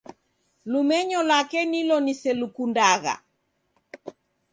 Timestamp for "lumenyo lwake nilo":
0.71-1.97